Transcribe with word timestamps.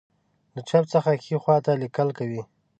له 0.53 0.61
چپ 0.69 0.83
څخه 0.93 1.11
ښی 1.23 1.35
خواته 1.43 1.71
لیکل 1.83 2.09
کوي. 2.17 2.41